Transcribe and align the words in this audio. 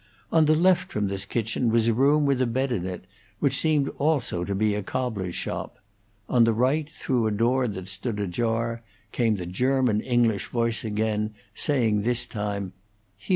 On 0.31 0.45
the 0.45 0.55
left 0.55 0.91
from 0.91 1.09
this 1.09 1.25
kitchen 1.25 1.69
was 1.69 1.87
a 1.87 1.93
room 1.93 2.25
with 2.25 2.41
a 2.41 2.47
bed 2.47 2.71
in 2.71 2.87
it, 2.87 3.05
which 3.37 3.55
seemed 3.55 3.87
also 3.99 4.43
to 4.43 4.55
be 4.55 4.73
a 4.73 4.81
cobbler's 4.81 5.35
shop: 5.35 5.77
on 6.27 6.43
the 6.43 6.55
right, 6.55 6.89
through 6.89 7.27
a 7.27 7.31
door 7.31 7.67
that 7.67 7.87
stood 7.87 8.19
ajar, 8.19 8.81
came 9.11 9.35
the 9.35 9.45
German 9.45 10.01
English 10.01 10.47
voice 10.47 10.83
again, 10.83 11.35
saying 11.53 12.01
this 12.01 12.25
time, 12.25 12.73
"Hier!" 13.15 13.29